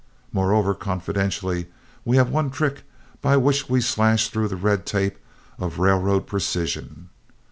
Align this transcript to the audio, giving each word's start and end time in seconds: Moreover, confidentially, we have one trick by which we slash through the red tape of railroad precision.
Moreover, 0.33 0.73
confidentially, 0.73 1.67
we 2.05 2.17
have 2.17 2.31
one 2.31 2.49
trick 2.49 2.85
by 3.21 3.37
which 3.37 3.69
we 3.69 3.81
slash 3.81 4.29
through 4.29 4.47
the 4.47 4.55
red 4.55 4.83
tape 4.83 5.19
of 5.59 5.77
railroad 5.77 6.25
precision. 6.25 7.09